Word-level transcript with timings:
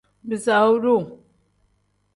Bisaawu 0.27 0.75
duu. 0.83 1.01